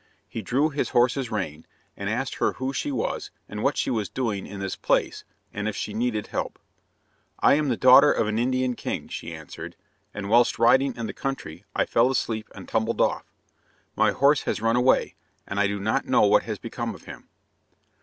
He 0.27 0.41
drew 0.41 0.71
his 0.71 0.89
horse's 0.97 1.29
rein, 1.29 1.67
and 1.95 2.09
asked 2.09 2.37
her 2.41 2.53
who 2.53 2.73
she 2.73 2.91
was 2.91 3.29
and 3.47 3.61
what 3.61 3.77
she 3.77 3.91
was 3.91 4.09
doing 4.09 4.47
in 4.47 4.59
this 4.59 4.75
place, 4.75 5.23
and 5.53 5.67
if 5.67 5.75
she 5.75 5.93
needed 5.93 6.25
help. 6.25 6.57
"I 7.39 7.53
am 7.53 7.69
the 7.69 7.77
daughter 7.77 8.11
of 8.11 8.25
an 8.27 8.39
Indian 8.39 8.73
king," 8.75 9.09
she 9.09 9.31
answered, 9.31 9.75
"and 10.11 10.27
whilst 10.27 10.57
riding 10.57 10.95
in 10.95 11.05
the 11.05 11.13
country 11.13 11.65
I 11.75 11.85
fell 11.85 12.09
asleep 12.09 12.49
and 12.55 12.67
tumbled 12.67 12.99
off. 12.99 13.31
My 13.95 14.09
horse 14.11 14.41
has 14.45 14.59
run 14.59 14.75
away, 14.75 15.13
and 15.45 15.59
I 15.59 15.67
do 15.67 15.79
not 15.79 16.07
know 16.07 16.21
what 16.25 16.41
has 16.45 16.57
become 16.57 16.95
of 16.95 17.03
him." 17.05 17.29